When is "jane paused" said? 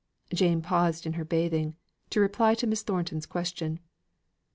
0.33-1.05